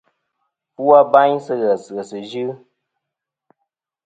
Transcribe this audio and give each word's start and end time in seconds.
Fu 0.73 0.83
abayn 1.01 1.39
sɨ̂ 1.45 1.55
ghès 1.61 1.83
ghèsɨ̀ 1.95 2.21
yɨ. 2.31 2.47